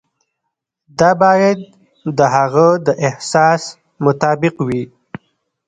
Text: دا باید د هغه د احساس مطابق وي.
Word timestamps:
دا 0.99 1.09
باید 1.21 1.59
د 2.17 2.19
هغه 2.35 2.67
د 2.85 2.87
احساس 3.07 3.61
مطابق 4.05 4.55
وي. 4.67 4.83